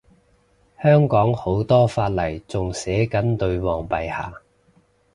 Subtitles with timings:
[0.81, 4.33] 香港好多法例仲寫緊女皇陛下